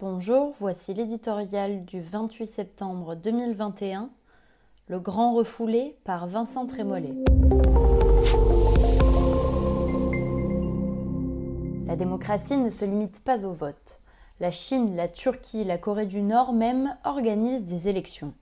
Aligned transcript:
Bonjour, 0.00 0.54
voici 0.60 0.94
l'éditorial 0.94 1.84
du 1.84 2.00
28 2.00 2.46
septembre 2.46 3.16
2021, 3.16 4.10
Le 4.86 5.00
Grand 5.00 5.34
Refoulé 5.34 5.96
par 6.04 6.28
Vincent 6.28 6.66
Trémollet. 6.66 7.14
La 11.88 11.96
démocratie 11.96 12.56
ne 12.56 12.70
se 12.70 12.84
limite 12.84 13.24
pas 13.24 13.44
au 13.44 13.52
vote. 13.52 13.98
La 14.38 14.52
Chine, 14.52 14.94
la 14.94 15.08
Turquie, 15.08 15.64
la 15.64 15.78
Corée 15.78 16.06
du 16.06 16.22
Nord 16.22 16.52
même 16.52 16.96
organisent 17.02 17.64
des 17.64 17.88
élections. 17.88 18.34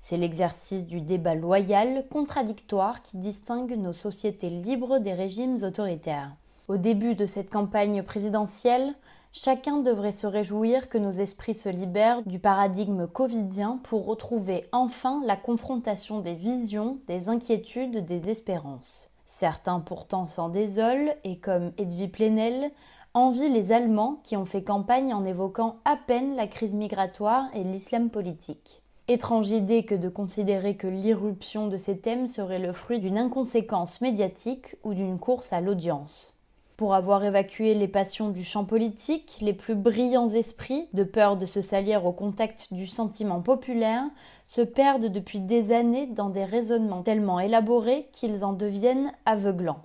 C'est 0.00 0.16
l'exercice 0.16 0.86
du 0.86 1.02
débat 1.02 1.34
loyal, 1.34 2.06
contradictoire, 2.10 3.02
qui 3.02 3.18
distingue 3.18 3.76
nos 3.76 3.92
sociétés 3.92 4.48
libres 4.48 5.00
des 5.00 5.12
régimes 5.12 5.62
autoritaires. 5.64 6.34
Au 6.66 6.78
début 6.78 7.14
de 7.14 7.26
cette 7.26 7.50
campagne 7.50 8.02
présidentielle, 8.02 8.94
chacun 9.34 9.78
devrait 9.78 10.12
se 10.12 10.28
réjouir 10.28 10.88
que 10.88 10.96
nos 10.96 11.10
esprits 11.10 11.54
se 11.54 11.68
libèrent 11.68 12.22
du 12.22 12.38
paradigme 12.38 13.08
covidien 13.08 13.80
pour 13.82 14.06
retrouver 14.06 14.68
enfin 14.70 15.20
la 15.26 15.36
confrontation 15.36 16.20
des 16.20 16.34
visions, 16.34 17.00
des 17.08 17.28
inquiétudes, 17.28 18.06
des 18.06 18.30
espérances. 18.30 19.10
Certains 19.26 19.80
pourtant 19.80 20.28
s'en 20.28 20.48
désolent 20.48 21.12
et, 21.24 21.38
comme 21.38 21.72
Edwy 21.78 22.06
Plenel, 22.06 22.70
envient 23.12 23.48
les 23.48 23.72
Allemands 23.72 24.20
qui 24.22 24.36
ont 24.36 24.44
fait 24.44 24.62
campagne 24.62 25.12
en 25.12 25.24
évoquant 25.24 25.76
à 25.84 25.96
peine 25.96 26.36
la 26.36 26.46
crise 26.46 26.74
migratoire 26.74 27.46
et 27.54 27.64
l'islam 27.64 28.10
politique. 28.10 28.82
Étrange 29.08 29.50
idée 29.50 29.84
que 29.84 29.96
de 29.96 30.08
considérer 30.08 30.76
que 30.76 30.86
l'irruption 30.86 31.66
de 31.66 31.76
ces 31.76 31.98
thèmes 31.98 32.28
serait 32.28 32.60
le 32.60 32.72
fruit 32.72 33.00
d'une 33.00 33.18
inconséquence 33.18 34.00
médiatique 34.00 34.76
ou 34.84 34.94
d'une 34.94 35.18
course 35.18 35.52
à 35.52 35.60
l'audience. 35.60 36.34
Pour 36.76 36.94
avoir 36.94 37.24
évacué 37.24 37.72
les 37.74 37.86
passions 37.86 38.30
du 38.30 38.42
champ 38.42 38.64
politique, 38.64 39.36
les 39.40 39.52
plus 39.52 39.76
brillants 39.76 40.30
esprits, 40.30 40.88
de 40.92 41.04
peur 41.04 41.36
de 41.36 41.46
se 41.46 41.62
salir 41.62 42.04
au 42.04 42.12
contact 42.12 42.74
du 42.74 42.88
sentiment 42.88 43.40
populaire, 43.40 44.02
se 44.44 44.60
perdent 44.60 45.06
depuis 45.06 45.38
des 45.38 45.70
années 45.70 46.06
dans 46.06 46.30
des 46.30 46.44
raisonnements 46.44 47.02
tellement 47.02 47.38
élaborés 47.38 48.08
qu'ils 48.10 48.44
en 48.44 48.52
deviennent 48.52 49.12
aveuglants. 49.24 49.84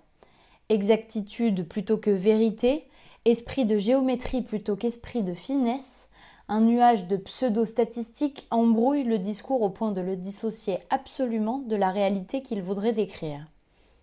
Exactitude 0.69 1.67
plutôt 1.67 1.97
que 1.97 2.09
vérité, 2.09 2.87
esprit 3.25 3.65
de 3.65 3.77
géométrie 3.77 4.41
plutôt 4.41 4.75
qu'esprit 4.75 5.21
de 5.21 5.35
finesse, 5.35 6.09
un 6.47 6.61
nuage 6.61 7.07
de 7.07 7.17
pseudo-statistiques 7.17 8.47
embrouille 8.49 9.03
le 9.03 9.19
discours 9.19 9.61
au 9.61 9.69
point 9.69 9.91
de 9.91 10.01
le 10.01 10.15
dissocier 10.15 10.79
absolument 10.89 11.59
de 11.59 11.75
la 11.75 11.91
réalité 11.91 12.41
qu'il 12.41 12.63
voudrait 12.63 12.93
décrire. 12.93 13.45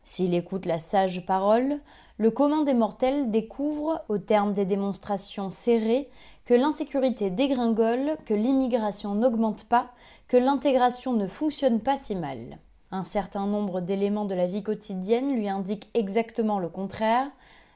S'il 0.07 0.35
écoute 0.35 0.67
la 0.67 0.79
sage 0.79 1.27
parole, 1.27 1.81
le 2.19 2.31
commun 2.31 2.63
des 2.63 2.75
mortels 2.75 3.33
découvre, 3.33 4.05
au 4.09 4.19
terme 4.19 4.53
des 4.53 4.65
démonstrations 4.65 5.51
serrées, 5.51 6.09
que 6.45 6.55
l'insécurité 6.55 7.29
dégringole, 7.29 8.17
que 8.25 8.33
l'immigration 8.33 9.17
n'augmente 9.17 9.65
pas, 9.65 9.91
que 10.29 10.37
l'intégration 10.37 11.13
ne 11.13 11.27
fonctionne 11.27 11.81
pas 11.81 11.97
si 11.97 12.15
mal. 12.15 12.59
Un 12.93 13.03
certain 13.03 13.49
nombre 13.49 13.81
d'éléments 13.81 14.27
de 14.27 14.37
la 14.37 14.47
vie 14.47 14.63
quotidienne 14.63 15.35
lui 15.35 15.49
indiquent 15.49 15.91
exactement 15.93 16.61
le 16.61 16.69
contraire. 16.69 17.27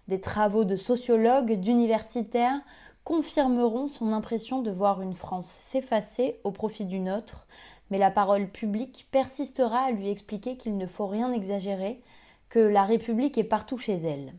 Des 0.06 0.20
travaux 0.20 0.64
de 0.64 0.76
sociologues, 0.76 1.58
d'universitaires 1.58 2.60
confirmeront 3.02 3.88
son 3.88 4.12
impression 4.12 4.62
de 4.62 4.70
voir 4.70 5.02
une 5.02 5.14
France 5.14 5.46
s'effacer 5.46 6.38
au 6.44 6.52
profit 6.52 6.84
d'une 6.84 7.10
autre, 7.10 7.48
mais 7.90 7.98
la 7.98 8.10
parole 8.10 8.48
publique 8.48 9.06
persistera 9.10 9.80
à 9.80 9.90
lui 9.90 10.08
expliquer 10.08 10.56
qu'il 10.56 10.76
ne 10.78 10.86
faut 10.86 11.06
rien 11.06 11.32
exagérer, 11.32 12.00
que 12.48 12.58
la 12.58 12.84
République 12.84 13.38
est 13.38 13.44
partout 13.44 13.78
chez 13.78 13.96
elle. 13.96 14.34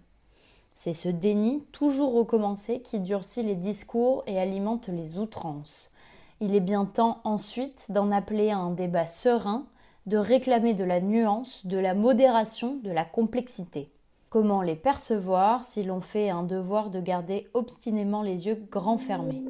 C'est 0.74 0.94
ce 0.94 1.10
déni, 1.10 1.64
toujours 1.72 2.14
recommencé, 2.14 2.82
qui 2.82 3.00
durcit 3.00 3.44
les 3.44 3.56
discours 3.56 4.24
et 4.26 4.40
alimente 4.40 4.88
les 4.88 5.20
outrances. 5.20 5.92
Il 6.40 6.56
est 6.56 6.62
bien 6.62 6.86
temps 6.86 7.20
ensuite 7.24 7.92
d'en 7.92 8.12
appeler 8.12 8.50
à 8.50 8.58
un 8.58 8.72
débat 8.72 9.06
serein, 9.06 9.66
de 10.08 10.18
réclamer 10.18 10.74
de 10.74 10.84
la 10.84 11.00
nuance, 11.00 11.66
de 11.68 11.78
la 11.78 11.94
modération, 11.94 12.80
de 12.84 12.90
la 12.90 13.06
complexité. 13.06 13.92
Comment 14.30 14.62
les 14.62 14.76
percevoir 14.76 15.64
si 15.64 15.84
l'on 15.84 16.02
fait 16.02 16.30
un 16.30 16.44
devoir 16.44 16.90
de 16.90 17.00
garder 17.00 17.48
obstinément 17.54 18.24
les 18.24 18.48
yeux 18.48 18.64
grands 18.72 18.98
fermés? 18.98 19.44